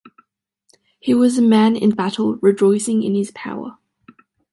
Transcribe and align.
He 0.99 1.13
was 1.13 1.37
a 1.37 1.43
man 1.43 1.75
in 1.75 1.91
battle 1.91 2.37
rejoicing 2.41 3.03
in 3.03 3.13
his 3.13 3.29
power. 3.35 3.77